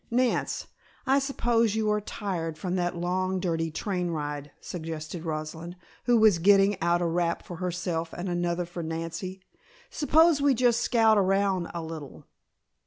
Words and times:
"Nance, 0.09 0.65
I 1.05 1.19
suppose 1.19 1.75
you 1.75 1.91
are 1.91 2.01
tired 2.01 2.57
from 2.57 2.73
that 2.75 2.95
long, 2.97 3.39
dirty 3.39 3.69
train 3.69 4.09
ride," 4.09 4.49
suggested 4.59 5.25
Rosalind, 5.25 5.75
who 6.05 6.17
was 6.17 6.39
getting 6.39 6.75
out 6.81 7.03
a 7.03 7.05
wrap 7.05 7.43
for 7.45 7.57
herself 7.57 8.11
and 8.11 8.27
another 8.27 8.65
for 8.65 8.81
Nancy. 8.81 9.41
"Suppose 9.91 10.41
we 10.41 10.55
just 10.55 10.79
scout 10.79 11.19
around 11.19 11.69
a 11.75 11.83
little?" 11.83 12.25